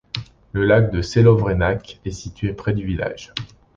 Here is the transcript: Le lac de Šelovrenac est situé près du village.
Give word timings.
Le 0.53 0.65
lac 0.65 0.89
de 0.89 1.03
Šelovrenac 1.03 1.99
est 2.05 2.11
situé 2.11 2.53
près 2.53 2.73
du 2.73 2.83
village. 2.87 3.35